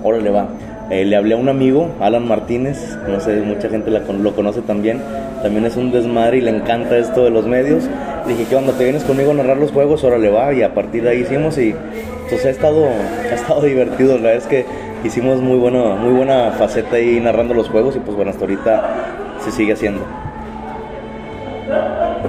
[0.04, 0.48] Órale, va.
[0.90, 5.00] Eh, le hablé a un amigo, Alan Martínez, no sé, mucha gente lo conoce también.
[5.44, 7.84] También es un desmadre y le encanta esto de los medios.
[8.26, 8.74] Le dije, ¿qué onda?
[8.74, 10.04] ¿Te vienes conmigo a narrar los juegos?
[10.04, 10.52] Órale, va.
[10.52, 11.76] Y a partir de ahí hicimos y
[12.24, 14.16] entonces ha estado, ha estado divertido.
[14.16, 14.66] La verdad es que
[15.04, 19.38] hicimos muy buena, muy buena faceta ahí narrando los juegos y pues bueno, hasta ahorita
[19.44, 20.02] se sigue haciendo.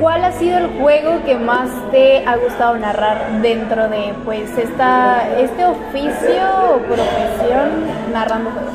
[0.00, 5.38] ¿Cuál ha sido el juego que más te ha gustado narrar dentro de pues esta,
[5.38, 6.42] este oficio
[6.74, 8.72] o profesión narrando juegos?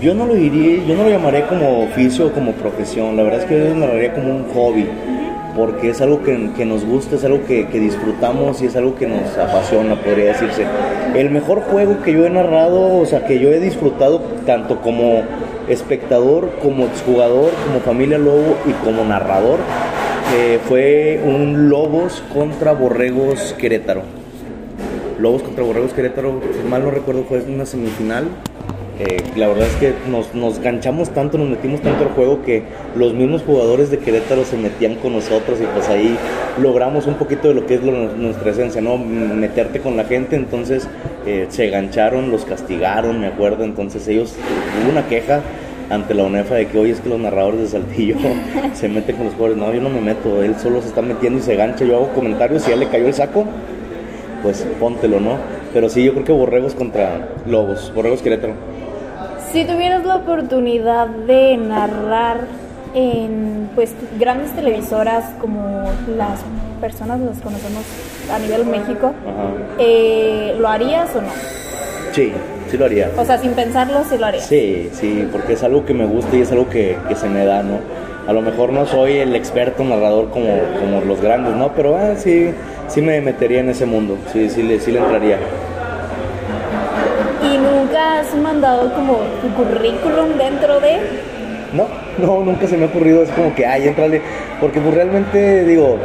[0.00, 3.40] Yo no lo diría, yo no lo llamaré como oficio o como profesión, la verdad
[3.40, 4.88] es que yo lo narraría como un hobby,
[5.56, 8.94] porque es algo que, que nos gusta, es algo que, que disfrutamos y es algo
[8.94, 10.66] que nos apasiona, podría decirse.
[11.14, 15.22] El mejor juego que yo he narrado, o sea, que yo he disfrutado tanto como
[15.68, 19.58] espectador, como exjugador, como familia lobo y como narrador,
[20.34, 24.02] eh, fue un Lobos contra Borregos Querétaro.
[25.18, 28.28] Lobos contra Borregos Querétaro, mal no recuerdo, fue una semifinal.
[28.98, 32.62] Eh, la verdad es que nos, nos ganchamos tanto, nos metimos tanto al juego que
[32.94, 36.16] los mismos jugadores de Querétaro se metían con nosotros y pues ahí
[36.60, 38.98] logramos un poquito de lo que es nuestra esencia, ¿no?
[38.98, 40.88] Meterte con la gente, entonces
[41.26, 44.34] eh, se gancharon, los castigaron, me acuerdo, entonces ellos,
[44.82, 45.40] hubo una queja
[45.90, 48.16] ante la UNEFA de que hoy es que los narradores de Saltillo
[48.74, 51.38] se meten con los jugadores, no, yo no me meto, él solo se está metiendo
[51.38, 53.44] y se gancha, yo hago comentarios y ya le cayó el saco,
[54.42, 55.36] pues póntelo, ¿no?
[55.72, 58.54] Pero sí, yo creo que Borregos contra Lobos, Borregos Querétaro.
[59.52, 62.46] Si tuvieras la oportunidad de narrar
[62.94, 65.84] en pues grandes televisoras como
[66.16, 66.40] las
[66.80, 67.84] personas las conocemos
[68.32, 69.12] a nivel México,
[69.78, 71.28] eh, ¿lo harías o no?
[72.12, 72.32] Sí,
[72.72, 73.10] sí lo haría.
[73.18, 74.46] O sea, sin pensarlo, sí lo harías.
[74.46, 77.44] Sí, sí, porque es algo que me gusta y es algo que, que se me
[77.44, 77.78] da, ¿no?
[78.26, 81.72] A lo mejor no soy el experto narrador como, como los grandes, ¿no?
[81.74, 82.50] Pero ah, sí,
[82.88, 85.36] sí me metería en ese mundo, sí, sí, le, sí le entraría.
[87.42, 90.96] ¿Y nunca has mandado como tu currículum dentro de?
[91.74, 91.86] No,
[92.18, 94.22] no, nunca se me ha ocurrido, es como que, ay, entrale,
[94.60, 95.98] porque pues realmente, digo,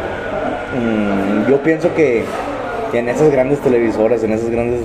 [0.75, 2.25] mm, yo pienso que,
[2.91, 4.81] que en esas grandes televisoras, en esas grandes,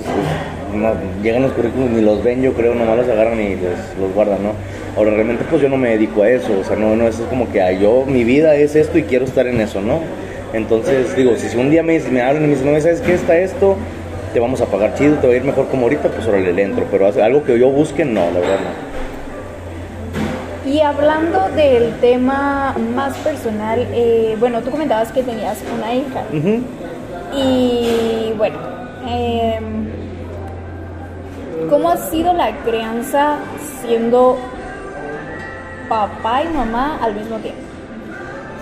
[0.73, 4.13] no, llegan los currículums ni los ven, yo creo, nomás los agarran y los, los
[4.13, 4.51] guardan, ¿no?
[4.97, 7.29] Ahora, realmente, pues yo no me dedico a eso, o sea, no, no, eso es
[7.29, 9.99] como que, ay, yo, mi vida es esto y quiero estar en eso, ¿no?
[10.53, 13.37] Entonces, digo, si un día me, me hablan y me dicen, no, ¿sabes qué está
[13.37, 13.75] esto?
[14.33, 16.63] Te vamos a pagar chido, te va a ir mejor como ahorita, pues órale, le
[16.63, 18.93] entro, pero algo que yo busque, no, la verdad no.
[20.71, 26.23] Y hablando del tema más personal, eh, bueno, tú comentabas que tenías una hija.
[27.35, 28.57] Y bueno,
[29.07, 30.02] em,
[31.73, 33.39] ¿Cómo ha sido la crianza
[33.81, 34.37] siendo
[35.89, 37.61] papá y mamá al mismo tiempo?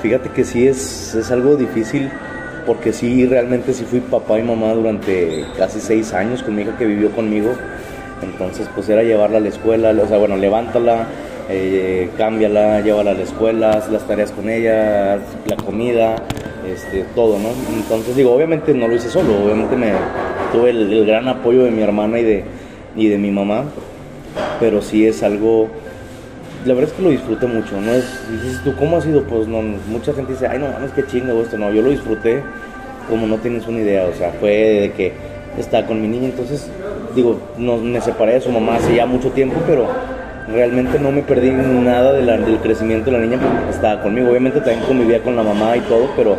[0.01, 2.09] Fíjate que sí es, es algo difícil
[2.65, 6.77] porque sí, realmente sí fui papá y mamá durante casi seis años con mi hija
[6.77, 7.51] que vivió conmigo.
[8.21, 11.07] Entonces, pues era llevarla a la escuela, o sea, bueno, levántala,
[11.49, 16.15] eh, cámbiala, llévala a la escuela, haz las tareas con ella, la comida,
[16.65, 17.49] este, todo, ¿no?
[17.75, 19.91] Entonces, digo, obviamente no lo hice solo, obviamente me
[20.53, 22.60] tuve el gran apoyo de mi hermana y de,
[22.95, 23.65] y de mi mamá,
[24.59, 25.69] pero sí es algo
[26.65, 27.91] la verdad es que lo disfruté mucho, ¿no?
[27.91, 28.05] Es,
[28.43, 29.23] dices tú, ¿cómo ha sido?
[29.23, 31.57] Pues no, mucha gente dice, ay, no mames, qué chingo esto.
[31.57, 32.43] No, yo lo disfruté
[33.09, 35.11] como no tienes una idea, o sea, fue de que
[35.57, 36.69] estaba con mi niña, entonces,
[37.15, 39.87] digo, no, me separé de su mamá hace ya mucho tiempo, pero
[40.47, 44.29] realmente no me perdí nada de del crecimiento de la niña porque estaba conmigo.
[44.29, 46.37] Obviamente también convivía con la mamá y todo, pero,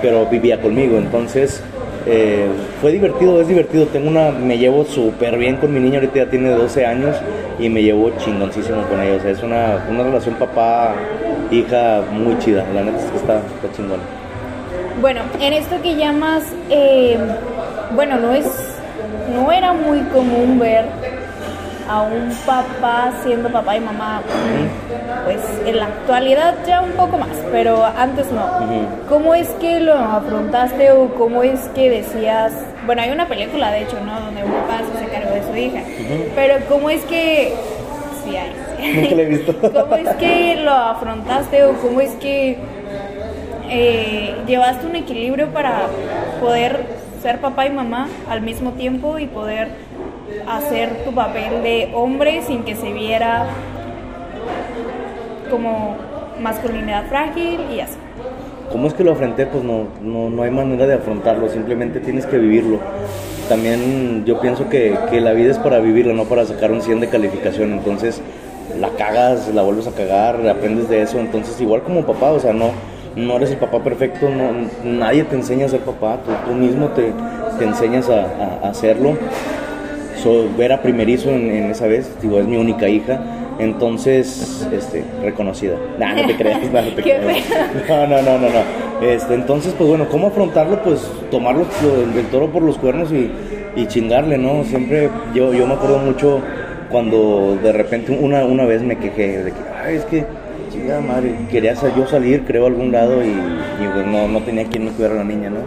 [0.00, 1.62] pero vivía conmigo, entonces
[2.06, 2.46] eh,
[2.80, 3.86] fue divertido, es divertido.
[3.86, 7.16] Tengo una, me llevo súper bien con mi niña, ahorita ya tiene 12 años
[7.58, 9.16] y me llevo chingoncísimo con ella.
[9.16, 12.64] O sea, es una, una relación papá-hija muy chida.
[12.74, 14.02] La neta es que está, está chingona.
[15.00, 17.18] Bueno, en esto que llamas, eh,
[17.94, 18.46] bueno, no es,
[19.34, 20.84] no era muy común ver
[21.88, 24.22] a un papá siendo papá y mamá,
[25.24, 28.44] pues en la actualidad ya un poco más, pero antes no.
[29.08, 32.52] ¿Cómo es que lo afrontaste o cómo es que decías,
[32.86, 34.20] bueno, hay una película de hecho, ¿no?
[34.20, 35.80] Donde un papá se hace cargo de su hija,
[36.34, 37.54] pero ¿cómo es que...
[38.24, 38.52] Sí hay.
[38.94, 39.56] Nunca la he visto.
[39.60, 42.58] ¿Cómo es que lo afrontaste o cómo es que
[43.68, 45.86] eh, llevaste un equilibrio para
[46.40, 46.85] poder
[47.26, 49.66] ser papá y mamá al mismo tiempo y poder
[50.46, 53.46] hacer tu papel de hombre sin que se viera
[55.50, 55.96] como
[56.40, 57.96] masculinidad frágil y así.
[58.70, 59.44] ¿Cómo es que lo afronté?
[59.44, 62.78] Pues no, no, no hay manera de afrontarlo, simplemente tienes que vivirlo.
[63.48, 67.00] También yo pienso que, que la vida es para vivirla, no para sacar un 100
[67.00, 67.72] de calificación.
[67.72, 68.22] Entonces
[68.78, 71.18] la cagas, la vuelves a cagar, aprendes de eso.
[71.18, 72.70] Entonces igual como papá, o sea, no,
[73.16, 76.88] no eres el papá perfecto, no, nadie te enseña a ser papá, tú, tú mismo
[76.88, 77.12] te,
[77.58, 79.16] te enseñas a, a, hacerlo.
[80.22, 83.20] So, era primerizo en, en, esa vez, digo, es mi única hija,
[83.58, 85.76] entonces, este, reconocida.
[85.98, 87.22] Nah, no te creas, no, no te creas.
[87.88, 89.06] No, no, no, no, no.
[89.06, 90.82] Este, entonces, pues bueno, ¿cómo afrontarlo?
[90.82, 91.00] Pues
[91.30, 91.66] tomarlo
[92.16, 93.30] el toro por los cuernos y,
[93.76, 94.64] y chingarle, ¿no?
[94.64, 96.40] Siempre, yo, yo me acuerdo mucho
[96.90, 100.24] cuando de repente una, una vez me quejé de que, ay, es que
[100.76, 104.64] chingada madre, quería yo salir, creo, a algún lado y, y pues, no, no tenía
[104.64, 105.60] quien me cuidara a la niña, ¿no?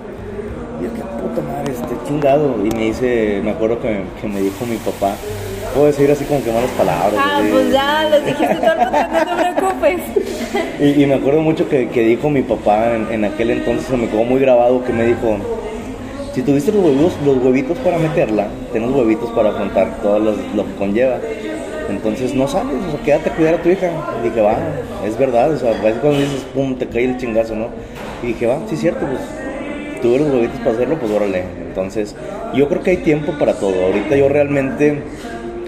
[0.79, 2.55] Y yo, qué puta madre, este chingado.
[2.63, 5.15] Y me dice, me acuerdo que, que me dijo mi papá,
[5.73, 7.15] puedo decir así como que malas palabras.
[7.17, 10.01] Ah, pues ya, los dijiste todo el no te preocupes.
[10.79, 13.97] Y, y, me acuerdo mucho que, que dijo mi papá en, en, aquel entonces, se
[13.97, 15.37] me quedó muy grabado, que me dijo,
[16.33, 20.31] si tuviste los huevitos, los huevitos para meterla, ten los huevitos para afrontar todo lo,
[20.31, 21.17] lo que conlleva.
[21.89, 23.91] Entonces no sales, o sea, quédate a cuidar a tu hija.
[24.21, 24.57] Y dije, va,
[25.05, 27.67] es verdad, o sea, veces cuando dices, pum, te cae el chingazo, ¿no?
[28.23, 29.19] Y dije, va, sí es cierto, pues
[30.01, 31.43] tuve los huevitos para hacerlo, pues órale.
[31.67, 32.15] Entonces,
[32.53, 33.85] yo creo que hay tiempo para todo.
[33.85, 35.01] Ahorita yo realmente,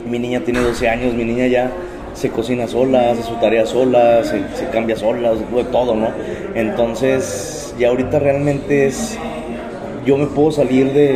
[0.08, 1.72] mi niña tiene 12 años, mi niña ya
[2.14, 6.10] se cocina sola, hace su tarea sola, se, se cambia sola, de todo, ¿no?
[6.56, 9.18] Entonces, ya ahorita realmente es
[10.06, 11.14] yo me puedo salir de,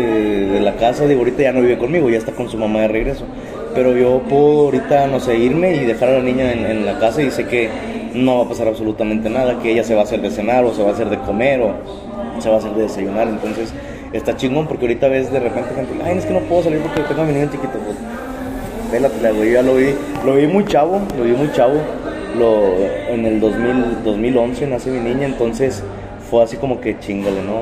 [0.47, 2.87] de, la casa, digo, ahorita ya no vive conmigo, ya está con su mamá de
[2.87, 3.25] regreso.
[3.75, 7.21] Pero yo puedo ahorita, no sé, irme y dejar a la niña en, la casa
[7.21, 7.69] y sé que
[8.13, 10.73] no va a pasar absolutamente nada, que ella se va a hacer de cenar o
[10.73, 13.27] se va a hacer de comer o se va a hacer de desayunar.
[13.27, 13.73] Entonces
[14.13, 17.01] está chingón porque ahorita ves de repente gente, ay, es que no puedo salir porque
[17.01, 17.73] tengo a mi niña chiquita.
[17.73, 17.97] Pues,
[18.91, 19.93] vélate, güey, ya lo vi,
[20.25, 21.75] lo vi muy chavo, lo vi muy chavo.
[22.39, 22.75] Lo,
[23.09, 25.83] en el 2000, 2011 nace mi niña, entonces
[26.29, 27.61] fue así como que chingale, ¿no?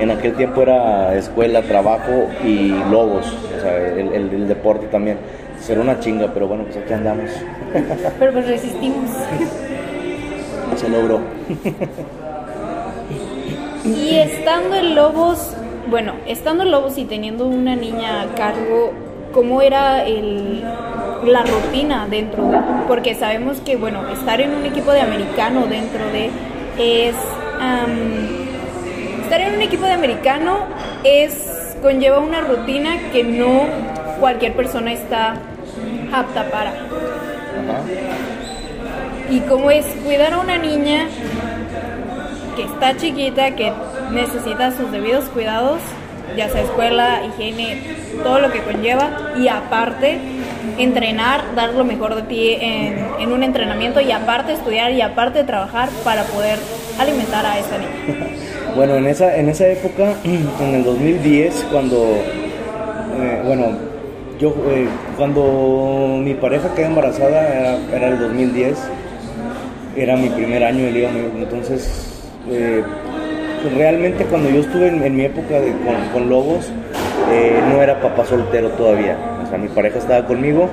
[0.00, 5.18] En aquel tiempo era escuela, trabajo y lobos, o sea, el, el, el deporte también.
[5.60, 7.30] Será una chinga, pero bueno, pues aquí andamos.
[8.18, 9.10] Pero pues resistimos.
[10.76, 11.20] Se logró.
[13.84, 15.54] Y estando en Lobos,
[15.90, 18.92] bueno, estando en Lobos y teniendo una niña a cargo,
[19.32, 20.62] ¿cómo era el,
[21.24, 22.58] la rutina dentro de?
[22.86, 26.30] Porque sabemos que, bueno, estar en un equipo de americano dentro de
[26.78, 27.16] es
[27.60, 30.66] um, estar en un equipo de americano
[31.04, 33.66] es conlleva una rutina que no
[34.20, 35.36] cualquier persona está
[36.12, 36.72] apta para.
[39.30, 41.06] Y como es cuidar a una niña
[42.56, 43.72] que está chiquita, que
[44.10, 45.80] necesita sus debidos cuidados,
[46.36, 50.18] ya sea escuela, higiene, todo lo que conlleva, y aparte
[50.78, 55.88] entrenar, dar lo mejor de ti en, un entrenamiento, y aparte estudiar, y aparte trabajar
[56.04, 56.58] para poder
[56.98, 58.28] alimentar a esa niña.
[58.76, 61.96] Bueno, en esa, en esa época, en el 2010, cuando,
[63.18, 63.72] eh, bueno,
[64.38, 68.78] yo eh, cuando mi pareja quedó embarazada era, era el 2010,
[69.96, 72.84] era mi primer año de Liga entonces eh,
[73.76, 75.74] realmente cuando yo estuve en, mi época de,
[76.12, 76.70] con, Lobos,
[77.70, 79.16] no era papá soltero todavía,
[79.48, 80.68] sea, mi pareja estaba conmigo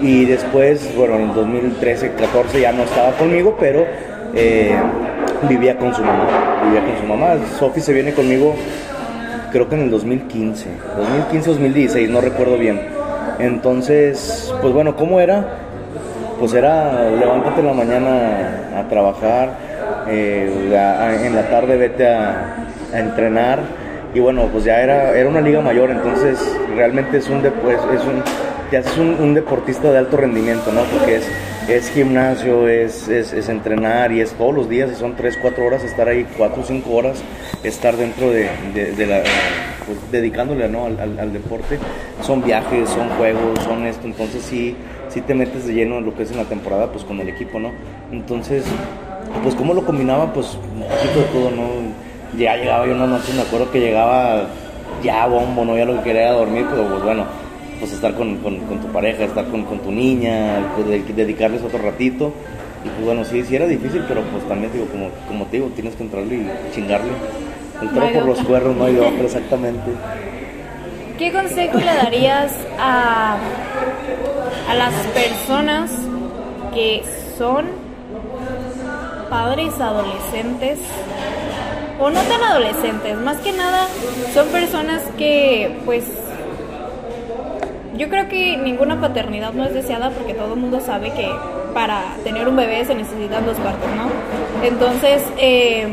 [0.00, 3.86] y después, bueno, en 2013, 14 ya no estaba conmigo, pero
[5.48, 6.26] vivía con su mamá,
[6.64, 7.36] vivía con su mamá.
[7.58, 8.54] Sofi se viene conmigo
[9.50, 10.68] creo que en el 2015,
[11.32, 12.80] 2015-2016, no recuerdo bien.
[13.38, 15.44] Entonces, pues bueno, ¿cómo era?
[16.38, 19.50] Pues era levántate en la mañana a trabajar,
[20.08, 20.70] eh,
[21.24, 22.56] en la tarde vete a,
[22.92, 23.60] entrenar
[24.14, 26.38] y bueno, pues ya era, era una liga mayor, entonces
[26.74, 28.22] realmente es un, pues, es un,
[28.72, 30.82] ya es un, deportista de alto rendimiento, ¿no?
[30.82, 31.28] Porque es,
[31.68, 36.08] es gimnasio, es, es, entrenar y es todos los días, son 3, 4 horas, estar
[36.08, 37.22] ahí 4 o 5 horas,
[37.62, 39.22] estar dentro de, de, la,
[39.86, 40.86] pues, dedicándole ¿no?
[40.86, 41.78] al, al, deporte.
[42.22, 44.76] Son viajes, son juegos, son esto, entonces sí,
[45.08, 47.28] sí te metes de lleno en lo que es en la temporada, pues con el
[47.28, 47.70] equipo, ¿no?
[48.10, 48.64] Entonces,
[49.42, 51.89] pues cómo lo combinaba, pues un poquito de todo, ¿no?
[52.40, 54.46] Ya llegaba yo una noche, me acuerdo que llegaba
[55.02, 55.76] ya bombo, ¿no?
[55.76, 57.26] Ya lo que quería era dormir, pero pues bueno
[57.78, 62.32] pues estar con, tu pareja, estar con, tu niña, pues, dedicarles otro ratito.
[62.84, 65.68] Y pues bueno, sí, sí era difícil, pero pues también digo, como, como te digo,
[65.74, 67.10] tienes que entrarle y chingarle.
[67.82, 69.90] El toro por los cuernos, no hay otro, exactamente.
[71.18, 73.36] ¿Qué consejo le darías a,
[74.68, 75.90] a las personas
[76.74, 77.02] que
[77.36, 77.66] son
[79.28, 80.78] padres adolescentes
[82.00, 83.86] o no tan adolescentes, más que nada
[84.32, 86.04] son personas que pues
[87.96, 91.30] yo creo que ninguna paternidad no es deseada porque todo el mundo sabe que
[91.74, 94.08] para tener un bebé se necesitan dos partos, ¿no?
[94.66, 95.86] Entonces, eh,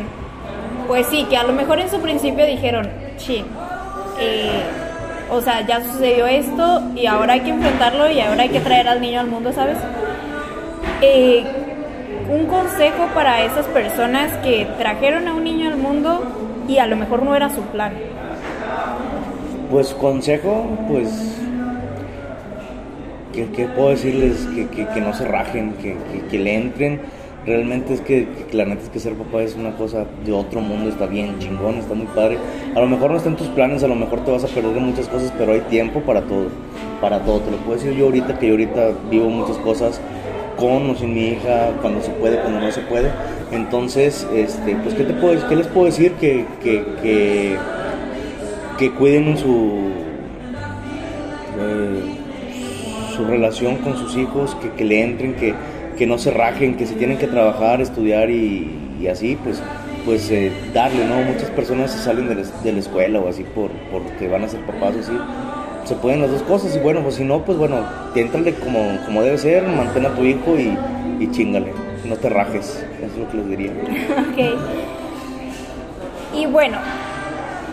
[0.87, 3.43] pues sí, que a lo mejor en su principio dijeron, sí,
[4.19, 4.63] eh,
[5.29, 8.87] o sea, ya sucedió esto y ahora hay que enfrentarlo y ahora hay que traer
[8.87, 9.77] al niño al mundo, ¿sabes?
[11.01, 11.66] Eh,
[12.29, 16.23] un consejo para esas personas que trajeron a un niño al mundo
[16.67, 17.93] y a lo mejor no era su plan.
[19.71, 21.37] Pues consejo, pues
[23.33, 24.47] ¿qué, puedo decirles?
[24.93, 25.73] Que, no se rajen,
[26.29, 27.01] que, le entren.
[27.45, 30.89] Realmente es que, la neta es que ser papá es una cosa de otro mundo,
[30.89, 32.37] está bien chingón, está muy padre.
[32.75, 34.81] A lo mejor no está en tus planes, a lo mejor te vas a perder
[34.81, 36.47] muchas cosas, pero hay tiempo para todo,
[36.99, 37.39] para todo.
[37.39, 40.01] Te lo puedo decir yo ahorita, que yo ahorita vivo muchas cosas
[40.57, 43.11] con o sin mi hija, cuando se puede, cuando no se puede.
[43.51, 46.11] Entonces, este, pues, ¿qué, te puedo, qué les puedo decir?
[46.13, 47.57] Que, que, que,
[48.77, 49.91] que cuiden su...
[51.59, 52.17] Eh,
[53.15, 55.55] su relación con sus hijos, que, que le entren, que,
[55.97, 59.59] que, no se rajen, que si tienen que trabajar, estudiar y, así, pues,
[60.05, 61.23] pues eh, darle, ¿no?
[61.23, 64.47] Muchas personas se salen de la, de la escuela o así por, porque van a
[64.47, 65.13] ser papás o así.
[65.87, 67.77] Se pueden las dos cosas y bueno, pues si no, pues bueno,
[68.13, 70.77] entrale como, como debe ser, mantén a tu hijo y,
[71.17, 71.71] y chingale,
[72.03, 73.71] no te rajes, eso es lo que les diría.
[73.71, 74.59] ok.
[76.35, 76.77] Y bueno,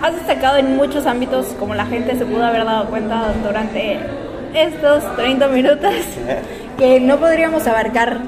[0.01, 3.99] has destacado en muchos ámbitos, como la gente se pudo haber dado cuenta durante
[4.55, 5.93] estos 30 minutos
[6.79, 8.21] que no podríamos abarcar,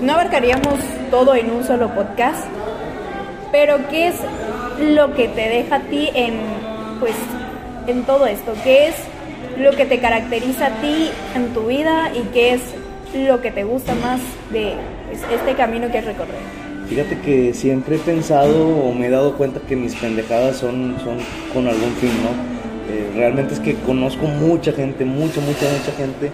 [0.00, 0.78] no abarcaríamos
[1.10, 2.46] todo en un solo podcast,
[3.50, 4.16] pero ¿qué es
[4.78, 6.34] lo que te deja a ti en,
[7.00, 7.16] pues,
[7.86, 8.52] en todo esto?
[8.62, 8.94] ¿Qué es
[9.58, 12.60] lo que te caracteriza a ti en tu vida y qué es
[13.14, 14.20] lo que te gusta más
[14.50, 14.74] de
[15.32, 16.38] este camino que has recorrido?
[16.88, 21.16] Fíjate que siempre he pensado o me he dado cuenta que mis pendejadas son, son
[21.52, 22.54] con algún fin, ¿no?
[22.92, 26.30] Eh, realmente es que conozco mucha gente, mucha, mucha, mucha gente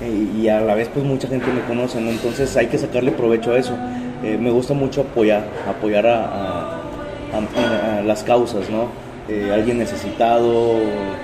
[0.00, 3.52] eh, y a la vez pues mucha gente me conoce, Entonces hay que sacarle provecho
[3.52, 3.76] a eso.
[4.24, 6.76] Eh, me gusta mucho apoyar, apoyar a,
[8.04, 8.88] las causas, ¿no?
[9.52, 10.78] Alguien necesitado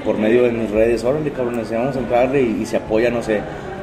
[0.05, 3.40] por medio de mis redes, órale cabrones, vamos a entrarle y, se apoya, no sé,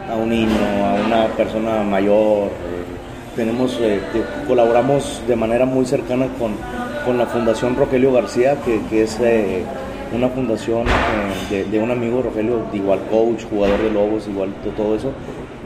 [0.09, 0.49] a un niño,
[0.85, 2.49] a una persona mayor.
[3.35, 3.79] tenemos,
[4.47, 6.53] colaboramos de manera muy cercana con,
[7.05, 8.57] con la Fundación Rogelio García,
[8.89, 9.19] que, es
[10.15, 10.85] una fundación
[11.51, 15.11] eh, de, un amigo, Rogelio, igual coach, jugador de Lobos, igual todo eso,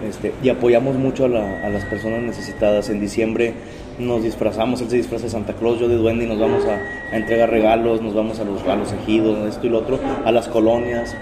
[0.05, 2.89] este, y apoyamos mucho a, las personas necesitadas.
[2.89, 3.53] En diciembre
[3.99, 7.15] nos disfrazamos, él se disfraza de Santa Claus, yo de Duende, y nos vamos a,
[7.15, 10.47] entregar regalos, nos vamos a los, a los ejidos, esto y lo otro, a las
[10.47, 11.15] colonias.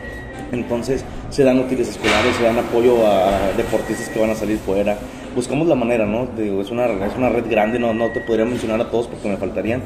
[0.52, 4.98] Entonces se dan útiles escolares, se dan apoyo a deportistas que van a salir fuera.
[5.36, 6.28] Buscamos la manera, ¿no?
[6.38, 9.38] es, una, es una red grande, no, no te podría mencionar a todos porque me
[9.38, 9.82] faltarían,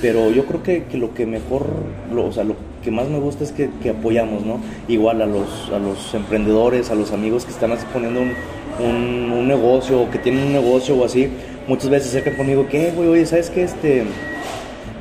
[0.00, 1.66] pero yo creo que, que, lo que mejor,
[2.12, 2.54] lo, o sea, lo
[2.84, 4.60] que más me gusta es que, que, apoyamos, ¿no?
[4.88, 9.48] Igual a los, a los emprendedores, a los amigos que están así poniendo un, un,
[9.48, 11.28] negocio o que tienen un negocio o así,
[11.66, 13.08] muchas veces se acercan conmigo, ¿qué, güey?
[13.08, 13.62] Oye, ¿sabes qué?
[13.62, 14.04] Este,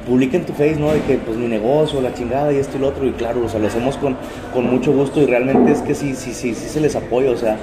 [0.07, 0.93] publica en tu face, ¿no?
[0.93, 3.05] De que pues mi negocio, la chingada y esto y lo otro.
[3.05, 4.15] Y claro, o sea, lo hacemos con,
[4.53, 7.38] con mucho gusto y realmente es que sí, sí, sí, sí se les apoya, o
[7.38, 7.57] sea,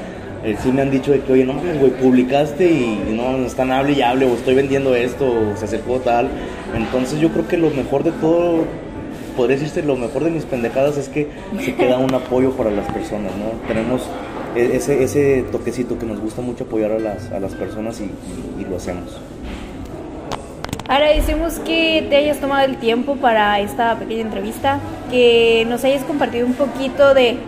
[0.44, 3.92] eh, sí me han dicho de que, oye, no güey, publicaste y, no están hable
[3.92, 6.28] y hable, o estoy vendiendo esto, o se acercó tal.
[6.74, 8.64] Entonces yo creo que lo mejor de todo,
[9.30, 11.28] podría decirte, lo mejor de mis pendejadas es que
[11.60, 13.66] se queda un apoyo para las personas, ¿no?
[13.66, 14.02] Tenemos
[14.54, 18.10] e, ese, ese toquecito que nos gusta mucho apoyar a las, a las personas y,
[18.60, 19.18] y lo hacemos.
[20.88, 26.46] Agradecemos que te hayas tomado el tiempo para esta pequeña entrevista, que nos hayas compartido
[26.46, 27.38] un poquito de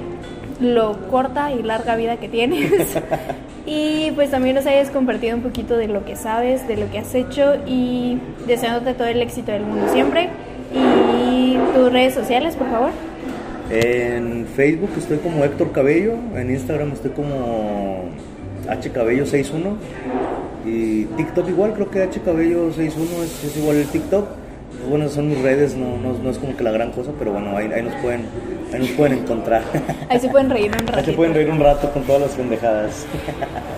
[0.61, 2.97] lo corta y larga vida que tienes.
[3.67, 6.99] y pues también nos hayas compartido un poquito de lo que sabes, de lo que
[6.99, 10.29] has hecho y deseándote todo el éxito del mundo siempre.
[10.73, 12.91] Y tus redes sociales, por favor.
[13.71, 18.05] En Facebook estoy como Héctor Cabello, en Instagram estoy como
[18.67, 19.77] hcabello61
[20.65, 24.27] y TikTok igual, creo que hcabello61 es, es igual el TikTok.
[24.73, 27.57] Pues bueno, son mis redes, no, no, es como que la gran cosa, pero bueno,
[27.57, 28.23] ahí, ahí nos pueden
[28.73, 29.63] ahí nos pueden encontrar.
[30.09, 30.99] Ahí se pueden reír un rato.
[30.99, 33.07] Ahí se pueden reír un rato con todas las pendejadas.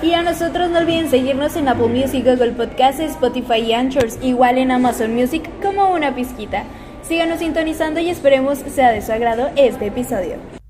[0.03, 4.57] Y a nosotros no olviden seguirnos en Apple Music, Google Podcasts, Spotify y Anchors, igual
[4.59, 6.64] en Amazon Music como una pizquita.
[7.07, 10.64] Síganos sintonizando y esperemos sea de su agrado este episodio.